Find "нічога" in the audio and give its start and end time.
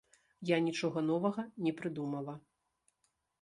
0.67-1.03